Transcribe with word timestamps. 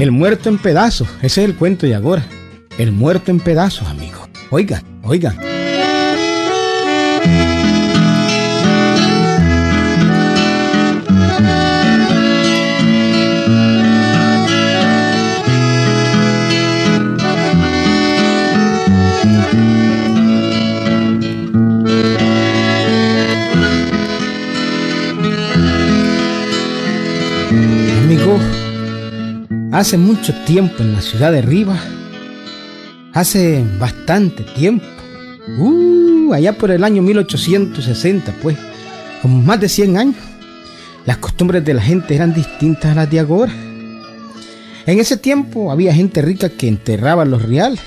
El 0.00 0.12
muerto 0.12 0.48
en 0.48 0.56
pedazos, 0.56 1.06
ese 1.20 1.42
es 1.42 1.50
el 1.50 1.56
cuento 1.56 1.84
de 1.84 1.94
ahora. 1.94 2.24
El 2.78 2.90
muerto 2.90 3.30
en 3.30 3.38
pedazos, 3.38 3.86
amigo. 3.86 4.26
Oigan, 4.50 4.82
oigan. 5.02 5.36
Hace 29.80 29.96
mucho 29.96 30.34
tiempo 30.44 30.82
en 30.82 30.92
la 30.92 31.00
ciudad 31.00 31.32
de 31.32 31.40
Rivas, 31.40 31.80
hace 33.14 33.64
bastante 33.78 34.42
tiempo, 34.42 34.84
uh, 35.58 36.34
allá 36.34 36.52
por 36.52 36.70
el 36.70 36.84
año 36.84 37.00
1860, 37.00 38.34
pues, 38.42 38.58
como 39.22 39.40
más 39.40 39.58
de 39.58 39.70
100 39.70 39.96
años, 39.96 40.16
las 41.06 41.16
costumbres 41.16 41.64
de 41.64 41.72
la 41.72 41.80
gente 41.80 42.14
eran 42.14 42.34
distintas 42.34 42.92
a 42.92 42.94
las 42.94 43.10
de 43.10 43.20
ahora. 43.20 43.52
En 44.84 45.00
ese 45.00 45.16
tiempo 45.16 45.72
había 45.72 45.94
gente 45.94 46.20
rica 46.20 46.50
que 46.50 46.68
enterraba 46.68 47.24
los 47.24 47.40
reales 47.40 47.80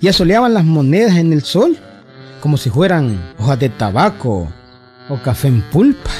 y 0.00 0.06
asoleaban 0.06 0.54
las 0.54 0.64
monedas 0.64 1.16
en 1.16 1.32
el 1.32 1.42
sol, 1.42 1.76
como 2.40 2.56
si 2.56 2.70
fueran 2.70 3.20
hojas 3.36 3.58
de 3.58 3.68
tabaco 3.68 4.48
o 5.08 5.22
café 5.24 5.48
en 5.48 5.60
pulpa. 5.72 6.10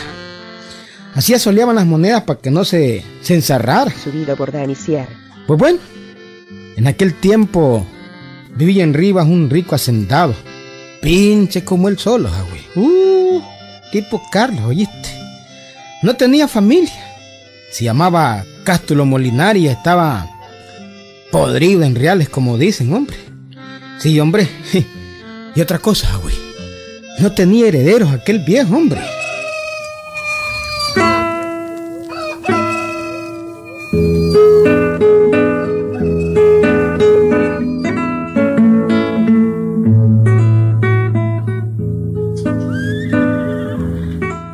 Así 1.15 1.35
asoleaban 1.35 1.77
las 1.77 1.87
monedas 1.87 2.23
para 2.23 2.41
que 2.41 2.51
no 2.51 2.65
se, 2.65 3.05
se 3.21 3.35
por. 3.35 3.93
Pues 5.47 5.59
bueno, 5.59 5.79
en 6.77 6.87
aquel 6.87 7.15
tiempo 7.15 7.87
vivía 8.55 8.85
en 8.85 8.95
Rivas 8.95 9.27
un 9.27 9.51
rico 9.51 9.75
hacendado, 9.75 10.35
pinche 11.01 11.65
como 11.65 11.89
él 11.89 11.99
solo, 11.99 12.31
güey. 12.49 12.87
Uh, 12.87 13.43
tipo 13.91 14.23
Carlos, 14.31 14.65
oíste. 14.65 15.11
No 16.03 16.17
tenía 16.17 16.49
familia. 16.49 16.93
Se 17.71 17.85
llamaba 17.85 18.45
Cástulo 18.65 19.07
Molinari 19.07 19.65
y 19.65 19.69
estaba 19.69 20.29
podrido 21.31 21.83
en 21.83 21.95
reales, 21.95 22.29
como 22.29 22.59
dicen, 22.59 22.93
hombre. 22.93 23.17
Sí, 23.99 24.19
hombre. 24.21 24.49
Y 25.55 25.61
otra 25.61 25.79
cosa, 25.79 26.17
güey. 26.17 26.35
No 27.19 27.31
tenía 27.33 27.69
herederos 27.69 28.11
aquel 28.11 28.39
viejo, 28.39 28.75
hombre. 28.75 29.03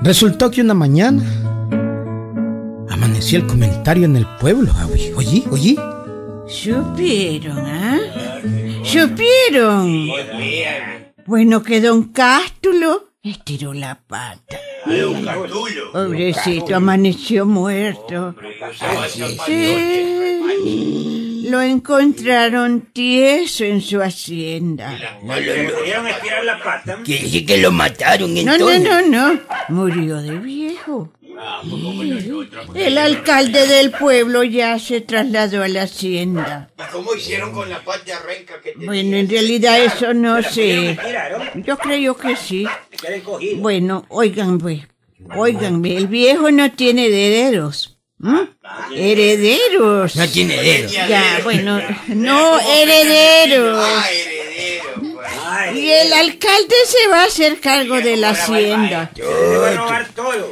Resultó 0.09 0.51
que 0.51 0.63
una 0.63 0.73
mañana 0.73 1.23
amaneció 2.89 3.41
el 3.41 3.47
comentario 3.47 4.07
en 4.07 4.17
el 4.17 4.25
pueblo, 4.41 4.73
ah, 4.75 4.87
güey. 4.87 5.13
Oye, 5.13 5.45
oye. 5.51 5.77
Supieron, 6.47 7.59
¿ah? 7.59 7.99
Supieron. 8.85 10.09
Bueno, 11.27 11.63
que 11.63 11.83
don 11.83 12.05
Cástulo 12.05 13.11
estiró 13.23 13.75
la 13.75 14.01
pata. 14.01 14.59
Pobrecito, 15.93 16.75
amaneció 16.75 17.45
muerto. 17.45 18.35
Sí. 19.45 21.28
Lo 21.49 21.63
encontraron 21.63 22.91
tieso 22.93 23.65
en 23.65 23.81
su 23.81 24.03
hacienda. 24.03 24.99
Quiere 27.05 27.23
decir 27.23 27.47
que 27.47 27.59
lo 27.59 27.73
mataron 27.73 28.35
No, 28.35 28.43
no, 28.43 28.71
entonces. 28.71 29.09
no, 29.09 29.33
no. 29.35 29.41
Murió 29.69 30.21
de 30.21 30.39
viejo. 30.39 31.13
El 32.75 32.99
alcalde 32.99 33.67
del 33.67 33.93
pueblo 33.93 34.43
ya 34.43 34.79
se 34.79 35.01
trasladó 35.01 35.63
a 35.63 35.69
la 35.69 35.83
hacienda. 35.83 36.71
¿Cómo 36.93 37.15
hicieron 37.15 37.53
con 37.53 37.71
la 37.71 37.83
pata 37.83 38.19
renca 38.27 38.61
que 38.61 38.75
Bueno, 38.85 39.17
en 39.17 39.29
realidad 39.29 39.81
eso 39.83 40.13
no 40.15 40.43
sé. 40.43 40.99
Yo 41.55 41.79
creo 41.79 42.17
que 42.17 42.37
sí. 42.37 42.67
Bueno, 43.57 44.05
oigan, 44.09 44.59
pues. 44.59 44.81
Óiganme, 45.35 45.97
el 45.97 46.07
viejo 46.07 46.51
no 46.51 46.71
tiene 46.73 47.07
herederos. 47.07 47.98
¿M? 48.23 48.49
Herederos. 48.95 50.17
No 50.17 50.29
tiene 50.29 50.57
dedo. 50.63 50.89
Ya, 50.89 51.41
bueno, 51.45 51.81
no 52.09 52.61
herederos. 52.61 53.87
Y 55.75 55.91
el 55.91 56.13
alcalde 56.13 56.75
se 56.87 57.09
va 57.11 57.23
a 57.23 57.27
hacer 57.27 57.61
cargo 57.61 58.01
de 58.01 58.17
la 58.17 58.31
hacienda. 58.31 59.11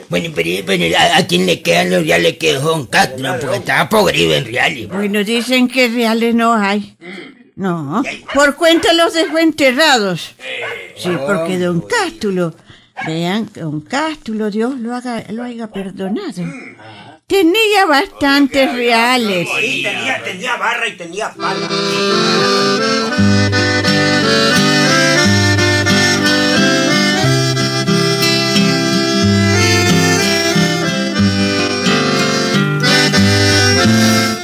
Bueno, 0.08 0.32
pero, 0.34 0.64
pero 0.66 0.98
¿a, 0.98 1.16
a 1.18 1.26
quién 1.26 1.46
le 1.46 1.62
quedan 1.62 1.90
los 1.90 2.02
reales 2.02 2.36
que 2.38 2.54
Don 2.54 2.86
Castro? 2.86 3.36
Porque 3.40 3.56
estaba 3.56 3.88
podrido 3.88 4.34
en 4.34 4.44
reales. 4.44 4.88
Bueno, 4.88 5.24
dicen 5.24 5.68
que 5.68 5.88
reales 5.88 6.34
no 6.34 6.54
hay. 6.54 6.96
No, 7.56 8.02
por 8.34 8.54
cuenta 8.56 8.92
los 8.92 9.14
dejó 9.14 9.38
enterrados. 9.38 10.34
Sí, 10.96 11.08
porque 11.26 11.58
don 11.58 11.80
Cástulo, 11.80 12.54
vean, 13.06 13.48
don 13.54 13.80
Cástulo, 13.80 14.50
Dios 14.50 14.78
lo, 14.78 14.94
haga, 14.94 15.24
lo 15.30 15.42
haya 15.42 15.66
perdonado. 15.68 16.42
Tenía 17.28 17.86
bastantes 17.86 18.72
reales. 18.72 19.48
tenía, 19.48 20.22
tenía 20.22 20.56
barra 20.56 20.86
y 20.86 20.96
tenía 20.96 21.34
pala. 21.34 21.68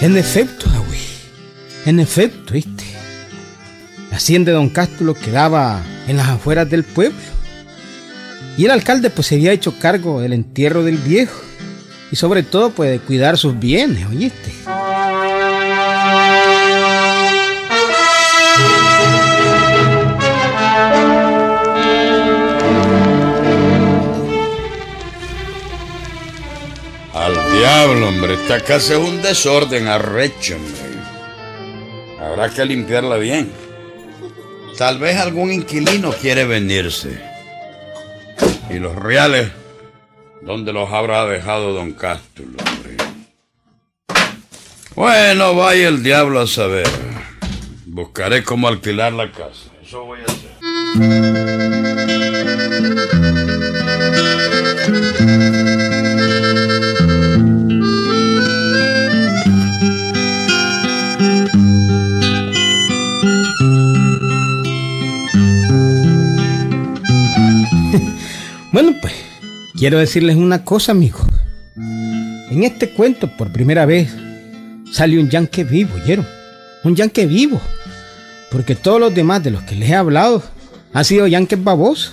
En 0.01 0.17
efecto, 0.17 0.69
güey. 0.89 1.01
En 1.87 2.01
efecto, 2.01 2.55
¿viste? 2.55 2.83
La 4.11 4.17
hacienda 4.17 4.51
de 4.51 4.57
Don 4.57 4.71
Cástulo 4.71 5.15
quedaba 5.15 5.81
en 6.09 6.17
las 6.17 6.27
afueras 6.27 6.69
del 6.69 6.83
pueblo. 6.83 7.17
Y 8.57 8.65
el 8.65 8.73
alcalde 8.73 9.09
pues 9.09 9.29
se 9.29 9.37
había 9.37 9.53
hecho 9.53 9.79
cargo 9.79 10.21
del 10.21 10.33
entierro 10.33 10.83
del 10.83 10.97
viejo. 10.97 11.52
Y 12.13 12.17
sobre 12.17 12.43
todo 12.43 12.71
pues 12.71 12.91
de 12.91 13.01
cuidar 13.01 13.39
sus 13.39 13.59
bienes, 13.59 14.05
¿oíste? 14.05 14.53
Al 27.15 27.35
diablo, 27.59 28.09
hombre. 28.09 28.35
Esta 28.35 28.61
casa 28.61 28.93
es 28.93 28.99
un 28.99 29.23
desorden 29.23 29.89
arrecho, 29.89 30.57
hombre. 30.57 30.83
Habrá 32.21 32.51
que 32.51 32.67
limpiarla 32.67 33.17
bien. 33.17 33.51
Tal 34.77 34.99
vez 34.99 35.17
algún 35.17 35.51
inquilino 35.51 36.13
quiere 36.13 36.45
venirse. 36.45 37.19
Y 38.69 38.79
los 38.79 38.95
reales, 38.97 39.51
¿dónde 40.43 40.73
los 40.73 40.91
habrá 40.91 41.25
dejado 41.27 41.73
don 41.73 41.93
Cástulo, 41.93 42.59
hombre? 42.59 42.97
Bueno, 44.95 45.55
vaya 45.55 45.89
el 45.89 46.03
diablo 46.03 46.41
a 46.41 46.47
saber. 46.47 46.89
Buscaré 47.87 48.45
cómo 48.45 48.69
alquilar 48.69 49.13
la 49.13 49.31
casa. 49.31 49.71
Eso 49.83 50.05
voy 50.05 50.21
a 50.21 50.25
hacer. 50.25 50.43
Bueno, 68.73 68.95
pues, 69.03 69.22
quiero 69.83 69.99
decirles 69.99 70.37
una 70.37 70.65
cosa, 70.65 70.93
amigos. 70.93 71.23
En 71.75 72.63
este 72.63 72.91
cuento, 72.91 73.37
por 73.37 73.51
primera 73.51 73.85
vez, 73.85 74.15
sale 74.93 75.19
un 75.19 75.29
yanque 75.29 75.65
vivo, 75.65 75.91
¿oyeron? 76.01 76.25
Un 76.85 76.95
yanque 76.95 77.27
vivo. 77.27 77.61
Porque 78.53 78.77
todos 78.77 79.01
los 79.01 79.13
demás 79.13 79.43
de 79.43 79.51
los 79.51 79.65
que 79.65 79.75
les 79.75 79.91
he 79.91 79.97
hablado 79.97 80.41
han 80.93 81.05
sido 81.05 81.27
yanques 81.27 81.65
babosos. 81.65 82.13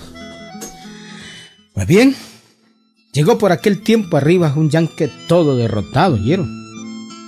Pues 1.72 1.86
bien, 1.86 2.16
llegó 3.12 3.38
por 3.38 3.52
aquel 3.52 3.82
tiempo 3.82 4.16
arriba 4.16 4.52
un 4.56 4.68
yanque 4.68 5.08
todo 5.28 5.56
derrotado, 5.56 6.16
¿oyeron? 6.16 6.50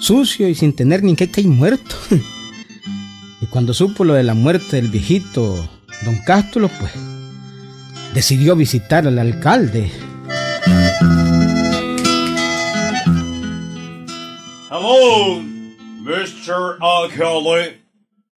Sucio 0.00 0.48
y 0.48 0.56
sin 0.56 0.74
tener 0.74 1.04
ni 1.04 1.14
qué 1.14 1.30
caer 1.30 1.46
muerto. 1.46 1.94
y 3.40 3.46
cuando 3.46 3.74
supo 3.74 4.02
lo 4.02 4.14
de 4.14 4.24
la 4.24 4.34
muerte 4.34 4.74
del 4.74 4.88
viejito 4.88 5.70
don 6.04 6.16
Cástulo, 6.26 6.68
pues 6.80 6.90
decidió 8.12 8.56
visitar 8.56 9.06
al 9.06 9.20
alcalde. 9.20 9.88
¡Jamón! 14.72 15.76
Mr. 16.02 16.78
Alcalde, 16.80 17.76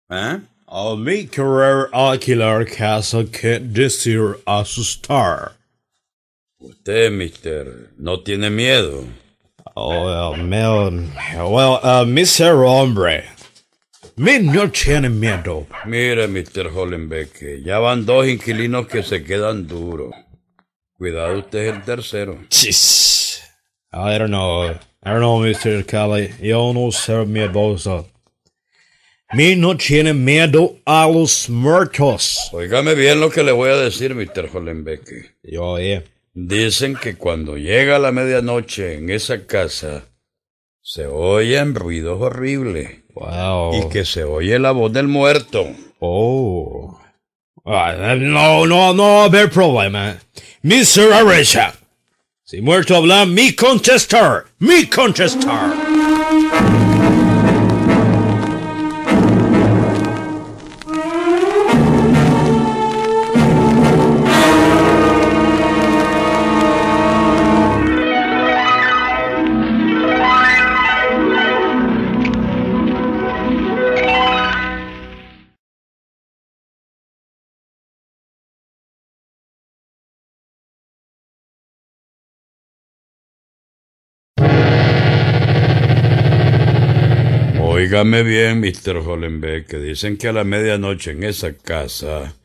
¿Eh? 0.09 0.39
a 0.67 0.95
mi 0.97 1.27
querer 1.27 1.87
alquilar 1.93 2.65
casa 2.65 3.23
que 3.23 3.59
decir 3.61 4.35
asustar. 4.45 5.53
Usted, 6.59 7.09
mister, 7.09 7.91
no 7.97 8.19
tiene 8.19 8.49
miedo. 8.49 9.05
Oh, 9.77 10.07
well, 10.07 10.35
man, 10.35 11.13
well, 11.37 11.79
uh, 11.81 12.03
Mr. 12.03 12.65
Hombre, 12.67 13.23
mi 14.17 14.37
no 14.39 14.69
tiene 14.69 15.07
miedo. 15.07 15.67
Mire, 15.85 16.27
mister 16.27 16.67
Hollenbeck, 16.67 17.63
ya 17.63 17.79
van 17.79 18.05
dos 18.05 18.27
inquilinos 18.27 18.87
que 18.87 19.03
se 19.03 19.23
quedan 19.23 19.67
duros. 19.67 20.13
Cuidado, 20.97 21.39
usted 21.39 21.59
es 21.59 21.75
el 21.75 21.81
tercero. 21.83 22.37
Jeez. 22.49 23.39
I 23.93 24.17
don't 24.17 24.31
know. 24.31 24.77
I 25.05 25.11
don't 25.11 25.19
know, 25.19 25.39
Mr. 25.39 25.77
Alcalde. 25.77 26.33
Yo 26.41 26.73
no 26.73 26.91
soy 26.91 27.27
miedoso. 27.27 28.07
Mi 29.33 29.55
no 29.55 29.77
tiene 29.77 30.15
miedo 30.15 30.77
a 30.83 31.07
los 31.07 31.47
muertos. 31.47 32.49
Óigame 32.51 32.95
bien 32.95 33.19
lo 33.19 33.29
que 33.29 33.43
le 33.43 33.51
voy 33.51 33.69
a 33.69 33.75
decir, 33.75 34.15
mister 34.15 34.49
Hollenbeck. 34.51 35.35
Yo, 35.43 35.77
eh. 35.77 36.03
Dicen 36.33 36.95
que 36.95 37.15
cuando 37.17 37.55
llega 37.55 37.99
la 37.99 38.11
medianoche 38.11 38.95
en 38.95 39.11
esa 39.11 39.45
casa, 39.45 40.05
se 40.81 41.05
oyen 41.05 41.75
ruidos 41.75 42.19
horribles. 42.19 43.03
Wow. 43.13 43.75
Y 43.75 43.89
que 43.89 44.05
se 44.05 44.23
oye 44.23 44.57
la 44.57 44.71
voz 44.71 44.91
del 44.91 45.07
muerto. 45.07 45.67
Oh. 45.99 46.99
Ah, 47.63 48.15
no, 48.17 48.65
no, 48.65 48.93
no 48.93 49.03
va 49.03 49.21
a 49.21 49.25
haber 49.25 49.51
problema. 49.51 50.17
Mr. 50.63 51.13
Arecha. 51.13 51.75
Si 52.47 52.61
muerto 52.61 52.95
habla, 52.95 53.25
mi 53.25 53.53
contestar. 53.53 54.45
Mi 54.59 54.85
contestar. 54.85 55.94
Óigame 87.95 88.23
bien, 88.23 88.59
Mr. 88.59 88.97
Hollenbeck, 88.97 89.67
que 89.67 89.77
dicen 89.77 90.17
que 90.17 90.27
a 90.27 90.33
la 90.33 90.43
medianoche 90.43 91.11
en 91.11 91.23
esa 91.23 91.53
casa, 91.53 92.35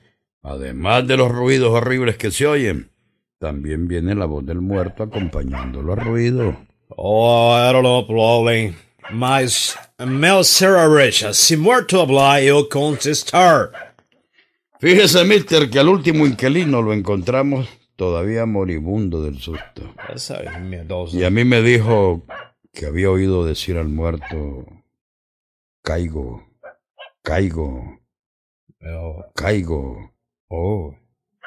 además 0.44 1.08
de 1.08 1.16
los 1.16 1.28
ruidos 1.28 1.72
horribles 1.72 2.16
que 2.16 2.30
se 2.30 2.46
oyen, 2.46 2.92
también 3.40 3.88
viene 3.88 4.14
la 4.14 4.26
voz 4.26 4.46
del 4.46 4.60
muerto 4.60 5.02
acompañando 5.02 5.82
los 5.82 5.98
ruidos. 5.98 6.54
Oh, 6.90 7.52
I 7.52 7.72
don't 7.72 7.82
know, 7.82 8.06
problem. 8.06 8.76
Mas, 9.10 9.76
Mr. 9.98 10.76
Arecha, 10.78 11.34
si 11.34 11.56
muerto 11.56 12.02
habla, 12.02 12.40
yo 12.40 12.68
contestar. 12.68 13.72
Fíjese, 14.78 15.24
mister, 15.24 15.68
que 15.68 15.80
al 15.80 15.88
último 15.88 16.28
inquilino 16.28 16.80
lo 16.80 16.92
encontramos 16.92 17.68
todavía 17.96 18.46
moribundo 18.46 19.20
del 19.20 19.40
susto. 19.40 19.96
Esa 20.14 20.36
es 20.44 20.60
miedosa. 20.60 21.16
Y 21.16 21.24
a 21.24 21.30
mí 21.30 21.44
me 21.44 21.60
dijo 21.60 22.22
que 22.72 22.86
había 22.86 23.10
oído 23.10 23.44
decir 23.44 23.78
al 23.78 23.88
muerto, 23.88 24.64
caigo, 25.82 26.42
caigo, 27.22 27.98
Oh, 28.82 29.24
caigo. 29.34 30.12
oh. 30.48 30.94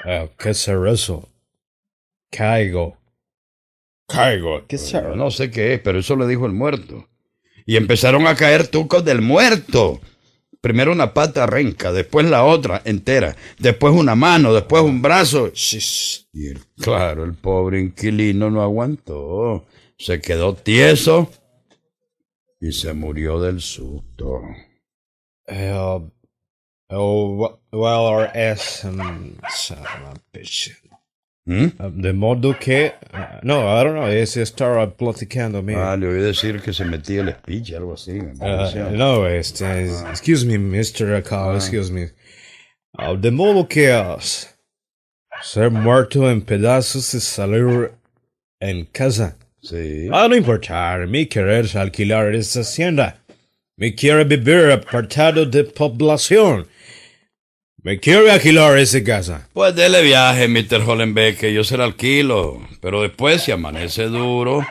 Eh, 0.05 0.29
¿Qué 0.37 0.53
será 0.53 0.91
eso? 0.91 1.27
Caigo. 2.29 2.97
Caigo. 4.07 4.65
¿Qué 4.67 4.77
será? 4.77 5.15
No 5.15 5.31
sé 5.31 5.49
qué 5.49 5.73
es, 5.75 5.79
pero 5.79 5.99
eso 5.99 6.15
le 6.15 6.27
dijo 6.27 6.45
el 6.45 6.51
muerto. 6.51 7.07
Y 7.65 7.77
empezaron 7.77 8.27
a 8.27 8.35
caer 8.35 8.67
tucos 8.67 9.03
del 9.05 9.21
muerto. 9.21 9.99
Primero 10.61 10.91
una 10.91 11.13
pata 11.13 11.45
renca, 11.45 11.91
después 11.91 12.25
la 12.29 12.43
otra 12.45 12.81
entera, 12.85 13.35
después 13.59 13.93
una 13.93 14.15
mano, 14.15 14.53
después 14.53 14.83
un 14.83 15.01
brazo. 15.01 15.51
Y 16.33 16.47
el- 16.47 16.59
claro, 16.81 17.23
el 17.25 17.33
pobre 17.33 17.81
inquilino 17.81 18.49
no 18.49 18.61
aguantó. 18.61 19.65
Se 19.97 20.21
quedó 20.21 20.53
tieso 20.55 21.29
y 22.63 22.71
se 22.71 22.93
murió 22.93 23.41
del 23.41 23.59
susto. 23.59 24.41
Eh, 25.45 25.73
oh, 25.73 27.59
well, 27.73 28.29
es... 28.33 28.85
Um, 28.85 29.35
a 29.41 30.13
bitch. 30.31 30.71
¿Mm? 31.45 31.73
Uh, 31.77 31.91
de 31.91 32.13
modo 32.13 32.57
que... 32.57 32.93
uh, 33.13 33.41
no, 33.43 33.67
I 33.67 33.83
don't 33.83 33.95
know. 33.95 34.07
Es 34.07 34.37
estar 34.37 34.95
platicando. 34.95 35.61
Mira. 35.61 35.91
Ah, 35.91 35.97
le 35.97 36.07
oí 36.07 36.21
decir 36.21 36.61
que 36.61 36.71
se 36.71 36.85
metía 36.85 37.23
el 37.23 37.33
speech, 37.33 37.73
algo 37.73 37.95
así. 37.95 38.13
me 38.13 38.31
Uh, 38.31 38.91
no, 38.91 39.27
este, 39.27 39.89
excuse 40.09 40.45
me, 40.45 40.57
Mr. 40.57 41.15
Akal, 41.15 41.55
excuse 41.55 41.91
me. 41.91 42.11
Uh, 42.97 43.17
de 43.17 43.31
modo 43.31 43.67
que 43.67 43.91
uh, 43.91 44.17
ser 45.41 45.69
muerto 45.69 46.31
en 46.31 46.41
pedazos 46.41 47.13
y 47.13 47.19
salir 47.19 47.91
en 48.61 48.85
casa. 48.85 49.37
Sí. 49.63 50.09
A 50.11 50.27
no 50.27 50.35
importar, 50.35 51.07
mi 51.07 51.25
querer 51.25 51.65
alquilar 51.77 52.35
esa 52.35 52.59
hacienda. 52.59 53.17
Me 53.77 53.95
quiere 53.95 54.25
vivir 54.25 54.71
apartado 54.71 55.45
de 55.45 55.63
población. 55.63 56.67
Me 57.81 57.99
quiere 57.99 58.29
alquilar 58.29 58.77
esa 58.77 59.03
casa. 59.03 59.47
Pues 59.53 59.73
dele 59.73 60.01
viaje, 60.01 60.47
Mr. 60.47 60.81
Hollenbeck, 60.85 61.37
que 61.39 61.53
yo 61.53 61.63
se 61.63 61.77
la 61.77 61.85
alquilo. 61.85 62.61
Pero 62.81 63.01
después, 63.01 63.41
si 63.41 63.51
amanece 63.51 64.03
duro, 64.03 64.65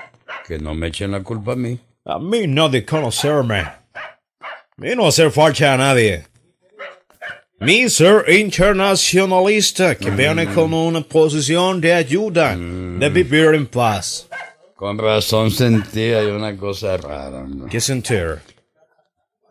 que 0.47 0.59
no 0.59 0.75
me 0.75 0.89
echen 0.89 1.11
la 1.11 1.23
culpa 1.23 1.53
a 1.53 1.57
mí. 1.57 1.79
A 2.05 2.19
mí 2.19 2.47
no 2.47 2.69
de 2.69 2.85
conocerme. 2.85 3.61
A 3.61 3.81
mí 4.77 4.91
no 4.95 5.07
hacer 5.07 5.31
falta 5.31 5.73
a 5.73 5.77
nadie. 5.79 6.25
Mi 7.61 7.89
ser 7.89 8.29
internacionalista 8.29 9.95
que 9.95 10.11
viene 10.11 10.47
con 10.47 10.75
una 10.75 11.01
posición 11.01 11.81
de 11.81 11.95
ayuda, 11.95 12.57
de 12.57 13.09
vivir 13.09 13.55
en 13.55 13.67
paz. 13.67 14.29
Con 14.83 14.99
razón 14.99 15.53
sentía 15.53 16.25
yo 16.25 16.35
una 16.35 16.57
cosa 16.57 16.97
rara. 16.97 17.47
¿no? 17.47 17.67
¿Qué 17.67 17.81
sentir? 17.81 18.41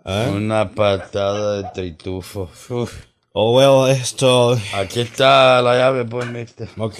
Una 0.03 0.69
patada 0.69 1.61
de 1.61 1.69
tritufo. 1.73 2.51
Uf. 2.67 3.05
Oh, 3.31 3.55
well, 3.55 3.89
esto... 3.89 4.59
Aquí 4.75 4.99
está 4.99 5.61
la 5.61 5.77
llave, 5.77 6.03
pues, 6.03 6.27
mister. 6.27 6.67
Ok. 6.77 6.99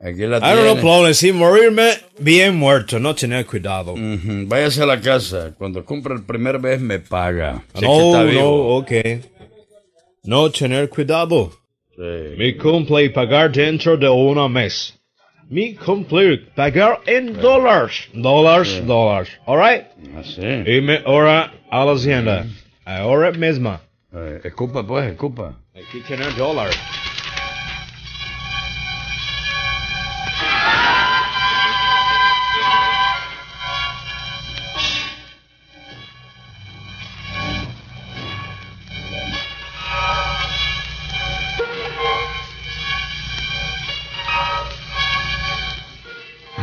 Aquí 0.00 0.26
la 0.26 0.38
I 0.38 0.56
don't 0.56 0.62
know. 0.62 0.80
Plone, 0.80 1.12
si 1.12 1.32
morirme 1.32 1.90
bien 2.18 2.56
muerto, 2.56 2.98
no 2.98 3.14
tener 3.14 3.44
cuidado. 3.44 3.92
Ujú, 3.92 4.46
Váyase 4.46 4.82
a 4.82 4.86
la 4.86 4.98
casa. 4.98 5.54
Cuando 5.58 5.84
cumpla 5.84 6.14
el 6.14 6.22
primer 6.22 6.58
mes, 6.60 6.80
me 6.80 6.98
paga. 6.98 7.62
Si 7.74 7.84
es 7.84 7.90
que 7.90 7.98
no, 7.98 8.24
no, 8.24 8.50
ok. 8.78 8.92
No 10.24 10.50
tener 10.50 10.88
cuidado. 10.88 11.52
Sí. 11.94 12.36
Mi 12.38 12.56
cumple 12.56 13.10
pagar 13.10 13.52
dentro 13.52 13.98
de 13.98 14.08
una 14.08 14.48
mes. 14.48 14.98
Mi 15.50 15.74
cumple 15.74 16.38
pagar 16.54 17.00
en 17.06 17.32
dólares. 17.32 18.08
Dólares, 18.12 18.86
dólares. 18.86 19.30
Alright? 19.44 19.86
Así. 20.16 20.40
Y 20.40 20.80
me 20.80 21.02
ahora 21.04 21.52
a 21.68 21.84
la 21.84 21.92
hacienda. 21.94 22.46
Ahora 22.84 23.32
misma. 23.32 23.80
Eh, 24.14 24.42
escupa, 24.44 24.86
pues, 24.86 25.10
escupa. 25.10 25.56
Aquí 25.74 26.02
tener 26.06 26.36
dólares. 26.36 26.78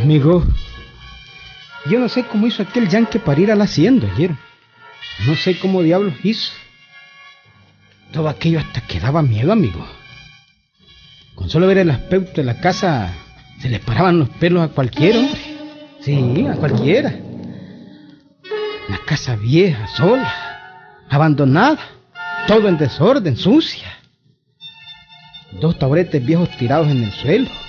Amigo, 0.07 0.41
yo 1.91 1.99
no 1.99 2.07
sé 2.07 2.23
cómo 2.23 2.47
hizo 2.47 2.63
aquel 2.63 2.87
yanque 2.87 3.19
para 3.19 3.41
ir 3.41 3.51
a 3.51 3.57
la 3.57 3.65
hacienda 3.65 4.07
ayer. 4.15 4.31
No 5.25 5.35
sé 5.35 5.59
cómo 5.59 5.83
diablos 5.83 6.13
hizo. 6.23 6.53
Todo 8.13 8.29
aquello 8.29 8.59
hasta 8.59 8.79
que 8.79 9.01
daba 9.01 9.21
miedo, 9.21 9.51
amigo. 9.51 9.85
Con 11.35 11.49
solo 11.49 11.67
ver 11.67 11.79
el 11.79 11.89
aspecto 11.89 12.39
de 12.39 12.45
la 12.45 12.61
casa, 12.61 13.13
se 13.59 13.67
le 13.67 13.81
paraban 13.81 14.17
los 14.17 14.29
pelos 14.29 14.63
a 14.63 14.73
cualquiera, 14.73 15.19
hombre. 15.19 15.41
Sí, 15.99 16.47
a 16.47 16.53
cualquiera. 16.53 17.13
Una 18.87 18.99
casa 19.05 19.35
vieja, 19.35 19.87
sola, 19.87 21.03
abandonada, 21.09 21.83
todo 22.47 22.69
en 22.69 22.77
desorden, 22.77 23.35
sucia. 23.35 23.91
Dos 25.59 25.77
taburetes 25.77 26.25
viejos 26.25 26.49
tirados 26.57 26.87
en 26.87 27.03
el 27.03 27.11
suelo. 27.11 27.66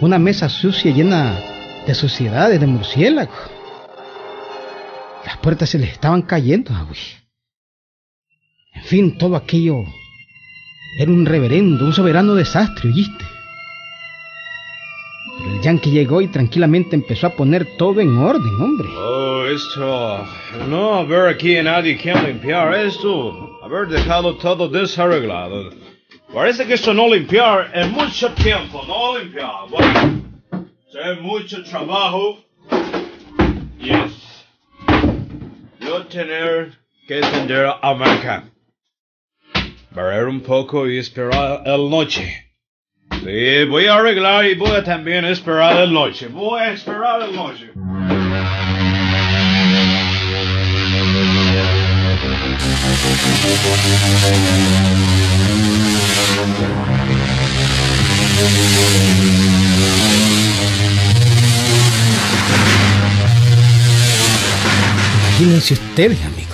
Una 0.00 0.18
mesa 0.18 0.48
sucia 0.48 0.92
llena 0.92 1.38
de 1.86 1.94
suciedades, 1.94 2.60
de 2.60 2.66
murciélagos. 2.66 3.36
Las 5.24 5.36
puertas 5.38 5.70
se 5.70 5.78
les 5.78 5.92
estaban 5.92 6.22
cayendo, 6.22 6.74
Agui. 6.74 6.98
En 8.74 8.82
fin, 8.82 9.18
todo 9.18 9.36
aquello 9.36 9.84
era 10.98 11.10
un 11.10 11.24
reverendo, 11.24 11.84
un 11.84 11.92
soberano 11.92 12.34
desastre, 12.34 12.90
¿oíste? 12.90 13.24
Pero 15.38 15.50
el 15.56 15.60
yankee 15.62 15.90
llegó 15.90 16.20
y 16.20 16.28
tranquilamente 16.28 16.96
empezó 16.96 17.28
a 17.28 17.30
poner 17.30 17.76
todo 17.76 18.00
en 18.00 18.16
orden, 18.18 18.54
hombre. 18.60 18.88
Oh, 18.96 19.46
esto. 19.46 20.26
No 20.68 20.94
haber 20.94 21.28
aquí 21.28 21.54
nadie 21.62 21.96
que 21.96 22.14
limpiar 22.14 22.74
esto. 22.74 23.60
Haber 23.62 23.88
dejado 23.88 24.36
todo 24.36 24.68
desarreglado. 24.68 25.70
Parece 26.34 26.66
que 26.66 26.74
esto 26.74 26.92
no 26.92 27.06
limpiar 27.08 27.70
en 27.74 27.92
mucho 27.92 28.32
tiempo, 28.32 28.82
no 28.88 29.16
limpiar. 29.16 29.68
Bueno, 29.70 30.24
es 30.52 31.20
mucho 31.20 31.62
trabajo. 31.62 32.44
Yes. 33.78 34.44
Yo 35.78 36.04
tener 36.06 36.72
que 37.06 37.20
tender 37.20 37.72
a 37.80 37.94
marca. 37.94 38.42
Barrer 39.92 40.26
un 40.26 40.40
poco 40.40 40.88
y 40.88 40.98
esperar 40.98 41.62
el 41.66 41.88
noche. 41.88 42.50
Sí, 43.12 43.64
voy 43.66 43.86
a 43.86 43.94
arreglar 43.94 44.44
y 44.46 44.56
voy 44.56 44.72
a 44.72 44.82
también 44.82 45.24
esperar 45.26 45.76
el 45.76 45.92
noche. 45.92 46.26
Voy 46.26 46.60
a 46.60 46.72
esperar 46.72 47.22
el 47.22 47.36
noche. 47.36 47.70
Imagínense 65.36 65.74
ustedes, 65.74 66.18
amigos. 66.24 66.44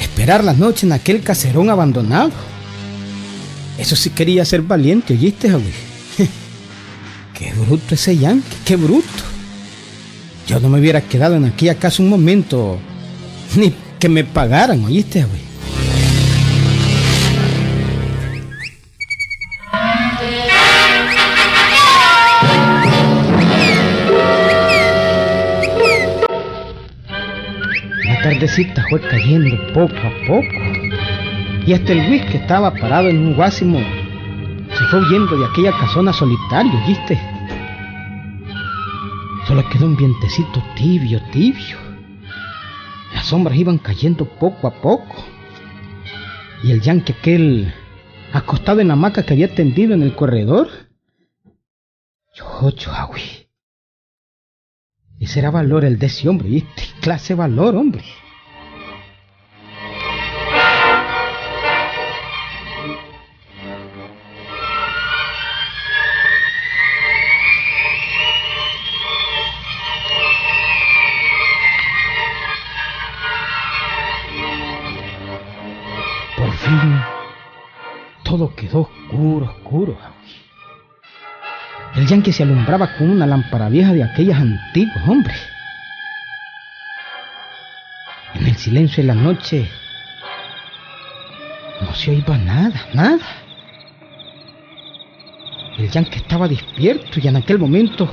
Esperar 0.00 0.44
la 0.44 0.52
noche 0.52 0.86
en 0.86 0.92
aquel 0.92 1.22
caserón 1.22 1.68
abandonado. 1.68 2.30
Eso 3.78 3.96
sí 3.96 4.10
quería 4.10 4.44
ser 4.44 4.62
valiente, 4.62 5.14
¿oíste, 5.14 5.50
Javi? 5.50 5.72
qué 7.34 7.52
bruto 7.52 7.94
ese 7.94 8.16
yankee, 8.16 8.56
qué 8.64 8.76
bruto. 8.76 9.08
Yo 10.46 10.60
no 10.60 10.68
me 10.68 10.78
hubiera 10.78 11.00
quedado 11.00 11.34
en 11.34 11.46
aquella 11.46 11.74
casa 11.74 12.02
un 12.02 12.08
momento, 12.08 12.78
ni 13.56 13.74
que 13.98 14.08
me 14.08 14.22
pagaran, 14.22 14.84
¿oíste, 14.84 15.22
Javi? 15.22 15.43
Tardecita 28.44 28.84
fue 28.90 29.00
cayendo 29.00 29.56
poco 29.72 29.96
a 29.96 30.26
poco. 30.26 31.66
Y 31.66 31.72
hasta 31.72 31.92
el 31.92 32.08
Luis 32.08 32.22
que 32.26 32.36
estaba 32.36 32.74
parado 32.74 33.08
en 33.08 33.18
un 33.26 33.34
guásimo 33.34 33.78
se 33.78 34.84
fue 34.90 35.00
huyendo 35.00 35.38
de 35.38 35.46
aquella 35.46 35.72
casona 35.72 36.12
solitario, 36.12 36.72
¿viste? 36.86 37.18
Solo 39.46 39.66
quedó 39.70 39.86
un 39.86 39.96
vientecito 39.96 40.62
tibio, 40.76 41.22
tibio. 41.32 41.78
Las 43.14 43.26
sombras 43.26 43.56
iban 43.56 43.78
cayendo 43.78 44.26
poco 44.26 44.66
a 44.68 44.74
poco. 44.74 45.24
Y 46.62 46.72
el 46.72 46.82
yankee 46.82 47.14
aquel, 47.18 47.72
acostado 48.32 48.80
en 48.80 48.88
la 48.88 48.94
hamaca 48.94 49.22
que 49.22 49.32
había 49.32 49.54
tendido 49.54 49.94
en 49.94 50.02
el 50.02 50.14
corredor. 50.14 50.68
Yo, 52.34 52.92
Agui. 52.92 53.48
Ese 55.18 55.38
era 55.38 55.50
valor 55.50 55.84
el 55.86 55.98
de 55.98 56.06
ese 56.06 56.28
hombre, 56.28 56.48
¿viste? 56.48 56.82
Clase 57.00 57.34
valor, 57.34 57.76
hombre. 57.76 58.04
El 81.96 82.08
yankee 82.08 82.32
se 82.32 82.42
alumbraba 82.42 82.96
con 82.96 83.08
una 83.08 83.26
lámpara 83.26 83.68
vieja 83.68 83.92
de 83.92 84.02
aquellas 84.02 84.40
antiguas, 84.40 85.08
hombre. 85.08 85.34
En 88.34 88.46
el 88.46 88.56
silencio 88.56 89.02
de 89.02 89.06
la 89.06 89.14
noche 89.14 89.68
no 91.80 91.94
se 91.94 92.10
oía 92.10 92.38
nada, 92.38 92.86
nada. 92.94 93.24
El 95.78 95.88
yankee 95.88 96.16
estaba 96.16 96.48
despierto 96.48 97.20
y 97.22 97.28
en 97.28 97.36
aquel 97.36 97.58
momento 97.58 98.12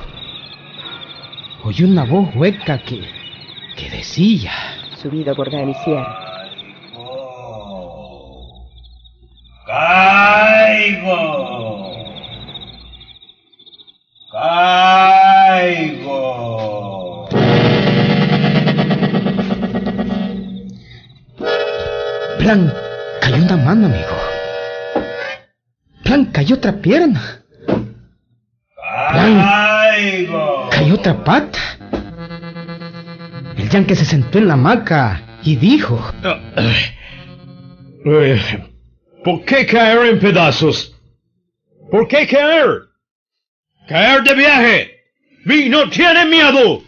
oyó 1.64 1.86
una 1.86 2.04
voz 2.04 2.34
hueca 2.36 2.78
que, 2.78 3.04
que 3.76 3.90
decía... 3.90 4.52
Subido 4.96 5.34
por 5.34 5.50
Dani 5.50 5.74
Sierra. 5.84 6.21
Plan, 26.12 26.26
cayó 26.26 26.56
otra 26.56 26.72
pierna. 26.72 27.42
Cayó 30.70 30.94
otra 30.94 31.24
pata. 31.24 31.58
El 33.56 33.70
yankee 33.70 33.96
se 33.96 34.04
sentó 34.04 34.36
en 34.36 34.48
la 34.48 34.54
hamaca 34.54 35.22
y 35.42 35.56
dijo... 35.56 35.98
Eh, 38.04 38.68
¿Por 39.24 39.42
qué 39.46 39.64
caer 39.64 40.04
en 40.08 40.18
pedazos? 40.18 40.94
¿Por 41.90 42.06
qué 42.08 42.26
caer? 42.26 42.68
Caer 43.88 44.22
de 44.22 44.34
viaje. 44.34 44.90
Vi 45.46 45.70
no 45.70 45.88
tiene 45.88 46.26
miedo. 46.26 46.82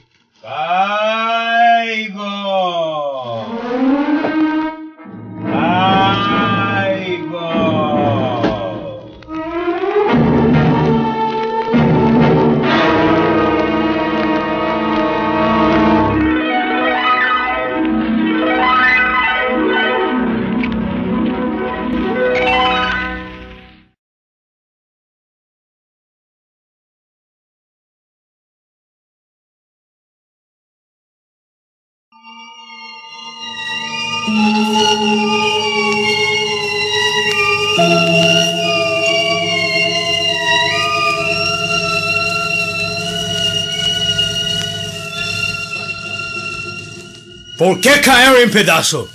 ¿Por 47.57 47.81
qué 47.81 48.01
caer 48.01 48.43
en 48.43 48.51
pedazos? 48.51 49.09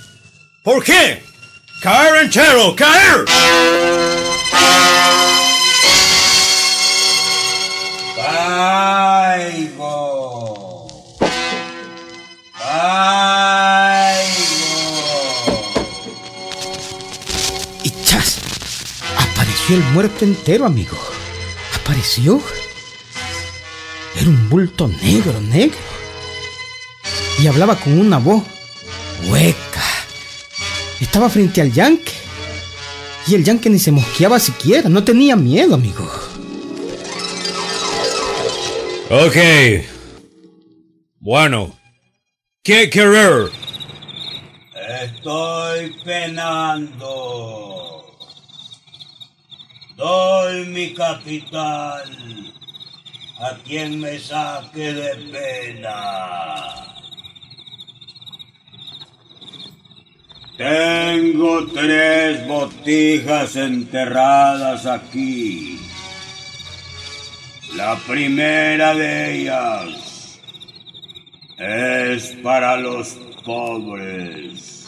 ¿Por 0.62 0.82
qué? 0.82 1.22
Caer 1.82 2.24
entero, 2.24 2.74
caer. 2.74 3.26
Caigo. 8.16 9.76
Caigo. 12.58 13.20
Y 17.82 17.90
chas, 18.04 18.38
apareció 19.18 19.76
el 19.76 19.82
muerto 19.92 20.24
entero, 20.24 20.64
amigo. 20.64 20.96
Apareció. 21.82 22.40
Era 24.16 24.30
un 24.30 24.48
bulto 24.48 24.88
negro, 24.88 25.38
negro. 25.42 25.89
Y 27.42 27.46
hablaba 27.46 27.76
con 27.76 27.98
una 27.98 28.18
voz 28.18 28.42
hueca. 29.28 29.82
Estaba 31.00 31.30
frente 31.30 31.60
al 31.60 31.72
yankee. 31.72 32.12
Y 33.26 33.34
el 33.34 33.44
yankee 33.44 33.70
ni 33.70 33.78
se 33.78 33.92
mosqueaba 33.92 34.38
siquiera, 34.38 34.88
no 34.88 35.04
tenía 35.04 35.36
miedo, 35.36 35.74
amigo. 35.74 36.10
Ok. 39.08 39.36
Bueno. 41.18 41.74
¿Qué 42.62 42.90
querer? 42.90 43.50
Estoy 45.02 45.96
penando. 46.04 48.04
Doy 49.96 50.66
mi 50.66 50.92
capital 50.92 52.04
a 53.40 53.54
quien 53.64 54.00
me 54.00 54.18
saque 54.18 54.92
de 54.92 55.16
pena. 55.32 56.89
Tengo 60.60 61.66
tres 61.68 62.46
botijas 62.46 63.56
enterradas 63.56 64.84
aquí. 64.84 65.80
La 67.76 67.96
primera 68.06 68.94
de 68.94 69.40
ellas 69.40 70.38
es 71.56 72.36
para 72.42 72.76
los 72.76 73.08
pobres. 73.42 74.86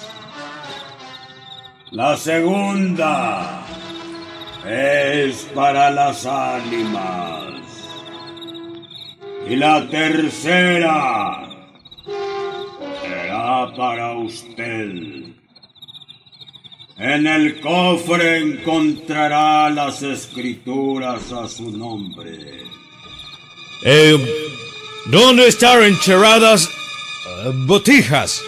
La 1.90 2.18
segunda 2.18 3.64
es 4.66 5.48
para 5.54 5.90
las 5.90 6.26
ánimas. 6.26 7.62
Y 9.48 9.56
la 9.56 9.88
tercera 9.88 11.48
será 13.00 13.72
para 13.74 14.18
usted. 14.18 15.31
En 17.04 17.26
el 17.26 17.60
cofre 17.60 18.38
encontrará 18.38 19.68
las 19.70 20.04
escrituras 20.04 21.32
a 21.32 21.48
su 21.48 21.76
nombre. 21.76 22.62
Eh, 23.82 24.16
¿Dónde 25.06 25.48
están 25.48 25.82
enterradas 25.82 26.68
eh, 26.68 27.50
botijas? 27.66 28.40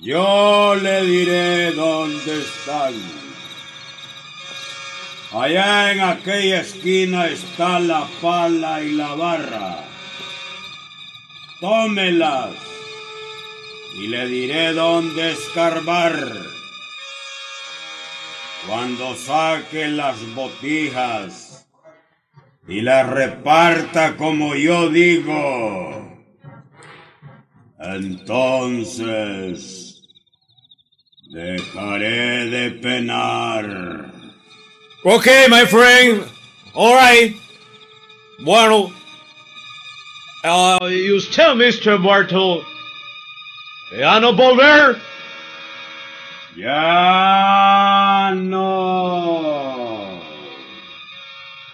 Yo 0.00 0.76
le 0.76 1.04
diré 1.04 1.72
dónde 1.72 2.40
están. 2.40 2.94
Allá 5.30 5.92
en 5.92 6.00
aquella 6.00 6.62
esquina 6.62 7.26
está 7.26 7.78
la 7.80 8.08
pala 8.22 8.82
y 8.82 8.92
la 8.92 9.14
barra. 9.14 9.84
Tómelas 11.60 12.54
y 14.00 14.06
le 14.06 14.26
diré 14.26 14.72
dónde 14.72 15.32
escarbar. 15.32 16.55
Cuando 18.66 19.14
saque 19.14 19.88
las 19.88 20.16
botijas 20.34 21.68
y 22.66 22.80
las 22.80 23.08
reparta 23.08 24.16
como 24.16 24.56
yo 24.56 24.88
digo, 24.88 26.26
entonces 27.78 29.22
dejaré 31.30 32.46
de 32.46 32.70
penar. 32.72 34.10
Okay, 35.04 35.46
my 35.48 35.64
friend. 35.64 36.24
All 36.74 36.94
right. 36.94 37.36
Bueno. 38.44 38.92
Uh, 40.42 40.86
you 40.86 41.20
tell 41.20 41.54
Mr. 41.54 42.02
Bartle. 42.02 42.64
¿Ya 43.96 44.18
no 44.18 44.32
volver? 44.32 45.00
Ya 46.56 48.32
no. 48.34 50.22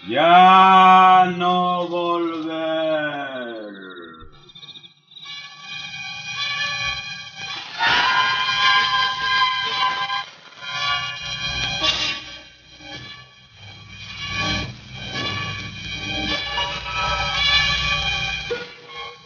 Ya 0.09 1.31
no 1.37 1.87
volver. 1.87 3.63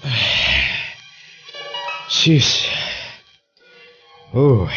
Jeez. 2.10 2.68
Oh. 4.36 4.70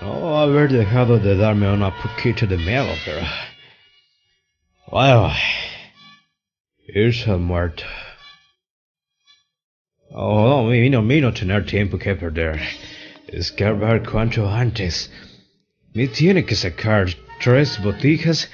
Oh, 0.00 0.06
oh, 0.06 0.38
no 0.38 0.38
haber 0.38 0.68
dejado 0.68 1.18
de 1.18 1.36
darme 1.36 1.68
una 1.68 1.90
poquito 1.90 2.46
de 2.46 2.56
miedo, 2.56 2.94
pero... 3.04 3.20
Wow. 4.90 5.32
Irse 6.94 7.36
muerto. 7.36 7.84
Oh, 10.10 10.64
no, 10.90 11.02
mi 11.02 11.20
no, 11.20 11.32
tener 11.32 11.66
tiempo 11.66 11.98
que 11.98 12.14
perder. 12.14 12.60
Escarbar 13.28 14.02
cuanto 14.02 14.48
antes. 14.48 15.10
Me 15.94 16.06
tiene 16.06 16.44
que 16.44 16.54
sacar 16.54 17.08
tres 17.40 17.78
botijas 17.82 18.48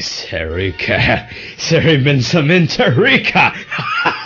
ser 0.00 0.52
rica. 0.52 1.28
Ser 1.56 1.86
inmensamente 1.86 2.84
rica. 2.90 3.52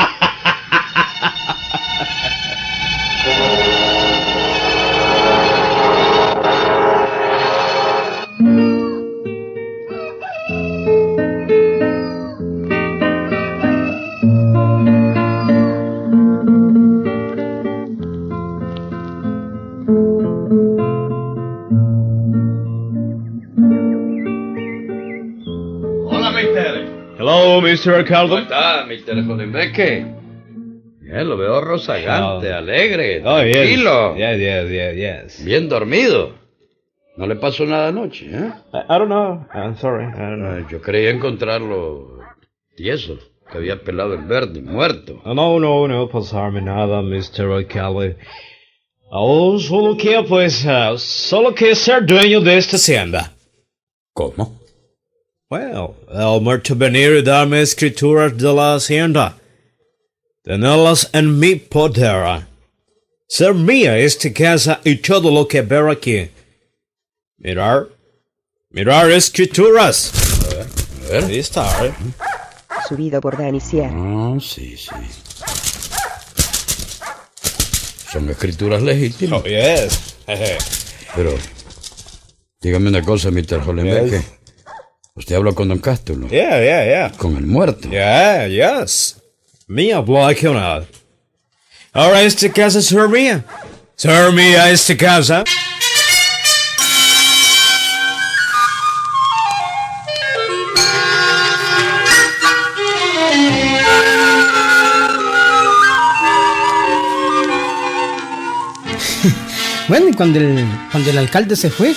Hello, 27.29 27.61
Mr. 27.61 27.83
¿Cómo 27.85 27.97
Ricardo. 27.99 28.39
está, 28.39 28.85
mister 28.87 29.17
Jolimbeque? 29.25 30.07
Bien, 31.01 31.29
lo 31.29 31.37
veo 31.37 31.61
rozagante, 31.61 32.53
Oh. 32.53 32.57
alegre, 32.57 33.21
Oh, 33.25 33.39
tranquilo. 33.41 34.15
Yes, 34.17 34.39
yes, 34.39 34.71
yes, 34.71 34.95
yes. 34.97 35.45
Bien 35.45 35.69
dormido. 35.69 36.35
No 37.17 37.27
le 37.27 37.35
pasó 37.35 37.65
nada 37.67 37.89
anoche, 37.89 38.27
¿eh? 38.27 38.53
I, 38.73 38.85
don't 38.97 39.07
know. 39.09 39.45
I'm 39.53 39.77
sorry. 39.77 40.05
I 40.07 40.11
don't 40.21 40.39
know. 40.39 40.69
Yo 40.71 40.81
creía 40.81 41.11
encontrarlo 41.11 42.21
tieso, 42.77 43.19
que 43.51 43.59
había 43.59 43.83
pelado 43.83 44.15
el 44.15 44.23
verde, 44.25 44.63
muerto. 44.63 45.21
No, 45.25 45.35
no, 45.35 45.59
no, 45.59 45.89
no 45.89 46.09
pasarme 46.09 46.63
nada, 46.63 47.03
Mr. 47.03 47.51
Alcalde. 47.53 48.19
Oh, 49.11 49.59
solo 49.59 49.97
que, 49.97 50.23
pues, 50.29 50.65
ah, 50.65 50.95
solo 50.97 51.53
que 51.57 51.75
ser 51.75 52.07
dueño 52.07 52.41
de 52.41 52.57
esta 52.57 52.77
hacienda. 52.77 53.33
¿Cómo? 54.13 54.61
Well, 55.49 55.95
el 56.11 56.41
muerto 56.41 56.75
venir 56.75 57.13
y 57.13 57.23
darme 57.23 57.61
escrituras 57.61 58.37
de 58.37 58.53
la 58.53 58.75
hacienda. 58.75 59.39
Tenerlas 60.43 61.09
en 61.13 61.39
mi 61.39 61.55
poder. 61.55 62.47
Ser 63.29 63.55
mía 63.55 63.97
esta 63.97 64.33
casa 64.33 64.81
y 64.83 64.97
todo 64.97 65.31
lo 65.31 65.47
que 65.47 65.63
veo 65.63 65.89
aquí. 65.89 66.29
Mirar. 67.39 67.87
Mirar 68.71 69.09
escrituras. 69.13 70.13
A 70.47 71.11
ver. 71.13 71.25
Ahí 71.25 71.39
está, 71.39 71.87
¿eh? 71.87 71.95
Subido 72.89 73.21
por 73.21 73.39
Dani 73.39 73.61
Sierra. 73.61 73.95
Ah, 73.95 74.37
sí, 74.41 74.77
sí. 74.77 74.91
Son 78.13 78.29
escrituras 78.31 78.83
legítimas. 78.83 79.43
Oh, 79.45 79.47
yes. 79.47 80.17
Pero, 81.15 81.35
dígame 82.61 82.89
una 82.89 83.03
cosa, 83.03 83.31
Mr. 83.31 83.61
Jolimbeque. 83.65 84.19
Yes. 84.19 84.36
Usted 85.17 85.35
habló 85.35 85.55
con 85.55 85.69
Don 85.69 85.79
Cástulo, 85.79 86.29
yeah, 86.29 86.61
yeah, 86.61 86.85
yeah. 86.85 87.13
con 87.17 87.39
el 87.39 87.47
muerto. 87.47 87.89
Yeah, 87.89 88.49
yes. 88.49 89.17
Me 89.67 89.91
habló 89.91 90.27
aquí 90.27 90.47
una. 90.47 90.85
Ahora 91.91 92.21
esta 92.23 92.53
casa 92.53 92.81
es 92.81 92.93
mía. 92.93 93.43
Ser 93.97 94.31
mía 94.33 94.71
esta 94.71 94.95
casa. 94.95 95.43
Bueno, 109.89 110.09
y 110.09 110.15
cuando 110.15 110.41
el, 110.41 110.67
cuando 110.91 111.11
el 111.11 111.19
alcalde 111.19 111.55
se 111.55 111.71
fue, 111.71 111.95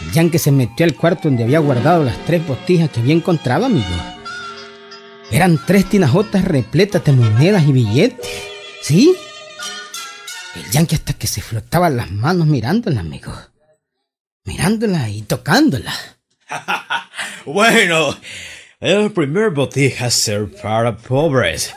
el 0.00 0.12
yanque 0.12 0.38
se 0.38 0.52
metió 0.52 0.86
al 0.86 0.94
cuarto 0.94 1.28
donde 1.28 1.44
había 1.44 1.58
guardado 1.58 2.04
las 2.04 2.16
tres 2.24 2.46
botijas 2.46 2.90
que 2.90 3.00
había 3.00 3.14
encontrado, 3.14 3.66
amigo. 3.66 3.86
Eran 5.30 5.60
tres 5.66 5.88
tinajotas 5.88 6.44
repletas 6.44 7.04
de 7.04 7.12
monedas 7.12 7.66
y 7.66 7.72
billetes. 7.72 8.26
¿Sí? 8.82 9.14
El 10.54 10.70
yanque 10.70 10.94
hasta 10.94 11.12
que 11.12 11.26
se 11.26 11.42
flotaba 11.42 11.90
las 11.90 12.10
manos 12.10 12.46
mirándola, 12.46 13.00
amigo. 13.00 13.32
Mirándola 14.44 15.08
y 15.10 15.22
tocándola. 15.22 15.92
Bueno, 17.44 18.14
el 18.78 19.10
primer 19.12 19.50
botija 19.50 20.10
ser 20.10 20.50
para 20.60 20.94
pobres. 20.98 21.72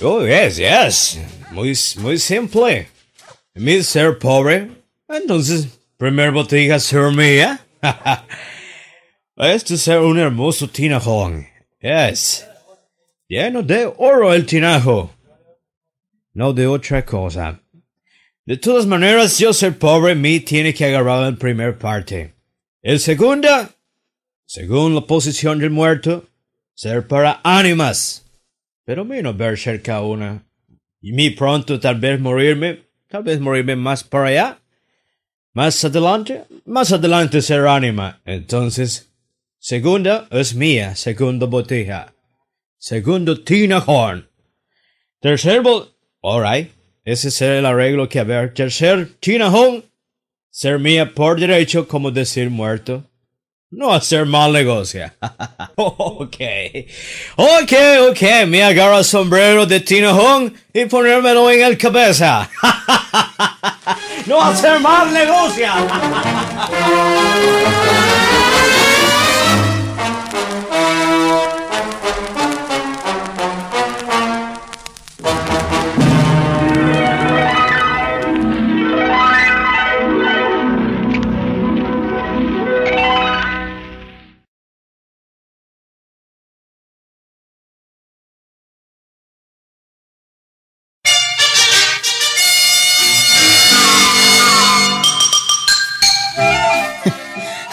Oh, 0.00 0.24
yes, 0.24 0.56
yes. 0.56 1.18
Muy, 1.50 1.76
muy 1.96 2.16
simple. 2.18 2.88
Mi 3.54 3.82
ser 3.82 4.18
pobre. 4.18 4.70
Entonces, 5.08 5.66
primer 6.00 6.30
botija 6.30 6.80
ser 6.80 7.12
mía. 7.12 7.60
este 9.36 9.76
ser 9.76 10.00
un 10.00 10.18
hermoso 10.18 10.66
tinajón. 10.66 11.46
Yes. 11.78 12.46
Lleno 13.28 13.62
de 13.62 13.92
oro 13.98 14.32
el 14.32 14.46
tinajo. 14.46 15.14
No 16.32 16.54
de 16.54 16.66
otra 16.66 17.04
cosa. 17.04 17.60
De 18.46 18.56
todas 18.56 18.86
maneras, 18.86 19.38
yo 19.38 19.52
ser 19.52 19.78
pobre, 19.78 20.14
mi 20.14 20.40
tiene 20.40 20.72
que 20.72 20.86
agarrar 20.86 21.28
el 21.28 21.36
primer 21.36 21.76
parte. 21.76 22.32
El 22.80 22.98
segunda, 22.98 23.68
según 24.46 24.94
la 24.94 25.02
posición 25.02 25.58
del 25.58 25.70
muerto, 25.70 26.24
ser 26.74 27.06
para 27.06 27.42
ánimas. 27.44 28.24
Pero 28.86 29.04
mí 29.04 29.20
no 29.20 29.34
ver 29.34 29.58
cerca 29.58 30.00
una. 30.00 30.46
Y 31.02 31.12
mi 31.12 31.28
pronto 31.28 31.78
tal 31.78 32.00
vez 32.00 32.18
morirme, 32.18 32.86
tal 33.06 33.22
vez 33.22 33.38
morirme 33.38 33.76
más 33.76 34.02
para 34.02 34.28
allá. 34.28 34.60
Más 35.52 35.84
adelante, 35.84 36.44
más 36.64 36.92
adelante 36.92 37.42
ser 37.42 37.66
ánima. 37.66 38.20
Entonces, 38.24 39.10
segunda 39.58 40.28
es 40.30 40.54
mía, 40.54 40.94
segunda 40.94 41.46
botija. 41.46 42.14
Segundo, 42.78 43.42
Tina 43.42 43.82
Horn. 43.84 44.28
Tercer 45.20 45.60
bot... 45.60 45.94
Alright. 46.22 46.70
Ese 47.04 47.30
será 47.30 47.58
el 47.58 47.66
arreglo 47.66 48.08
que 48.08 48.20
haber. 48.20 48.54
Tercer, 48.54 49.14
Tina 49.20 49.48
Horn. 49.48 49.84
Ser 50.50 50.78
mía 50.78 51.14
por 51.14 51.38
derecho, 51.38 51.86
como 51.86 52.10
decir 52.10 52.48
muerto. 52.50 53.04
No 53.72 53.92
hacer 53.92 54.26
mal 54.26 54.52
negocio. 54.52 55.12
ok. 55.76 56.36
Ok, 57.36 57.72
ok. 58.10 58.22
Me 58.48 58.64
agarro 58.64 58.98
el 58.98 59.04
sombrero 59.04 59.64
de 59.64 59.78
Tina 59.78 60.12
Hong 60.12 60.50
y 60.72 60.86
ponérmelo 60.86 61.48
en 61.50 61.62
el 61.62 61.78
cabeza. 61.78 62.50
no 64.30 64.40
hacer 64.40 64.78
mal 64.78 65.12
negocio. 65.12 65.66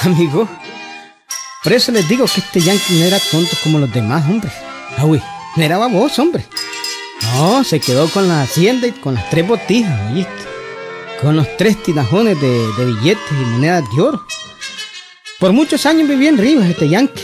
Amigo, 0.07 0.47
por 1.65 1.73
eso 1.73 1.91
les 1.91 2.07
digo 2.07 2.25
que 2.27 2.39
este 2.39 2.61
yankee 2.61 2.97
no 2.97 3.03
era 3.03 3.19
tonto 3.19 3.57
como 3.61 3.77
los 3.77 3.93
demás, 3.93 4.23
hombre. 4.25 4.49
Ah, 4.95 5.03
uy, 5.03 5.21
no 5.57 5.61
era 5.61 5.77
baboso, 5.77 6.21
hombre. 6.21 6.45
No, 7.35 7.61
se 7.65 7.81
quedó 7.81 8.07
con 8.07 8.29
la 8.29 8.43
hacienda 8.43 8.87
y 8.87 8.93
con 8.93 9.15
las 9.15 9.29
tres 9.29 9.45
botijas, 9.45 10.13
¿oíste? 10.13 10.31
Con 11.21 11.35
los 11.35 11.57
tres 11.57 11.83
tinajones 11.83 12.39
de, 12.39 12.85
billetes 12.85 13.21
y 13.31 13.45
monedas 13.51 13.83
de 13.93 14.01
oro. 14.01 14.25
Por 15.41 15.51
muchos 15.51 15.85
años 15.85 16.07
vivía 16.07 16.29
en 16.29 16.37
Rivas 16.37 16.69
este 16.69 16.87
yankee. 16.87 17.21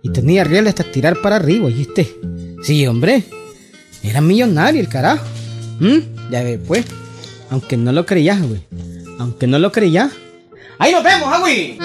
Y 0.00 0.10
tenía 0.10 0.44
reales 0.44 0.70
hasta 0.70 0.90
tirar 0.90 1.20
para 1.20 1.36
arriba, 1.36 1.66
¿oíste? 1.66 2.16
Sí, 2.62 2.86
hombre. 2.86 3.24
Era 4.02 4.22
millonario 4.22 4.80
el 4.80 4.88
carajo. 4.88 5.26
¿Mm? 5.78 6.30
Ya 6.30 6.42
ve, 6.42 6.56
pues. 6.56 6.86
Aunque 7.50 7.76
no 7.76 7.92
lo 7.92 8.06
creías, 8.06 8.40
güey. 8.40 8.62
Aunque 9.18 9.46
no 9.46 9.58
lo 9.58 9.70
creías. 9.70 10.10
Ahí 10.78 10.92
nos 10.92 11.02
vemos, 11.02 11.32
Agui. 11.32 11.78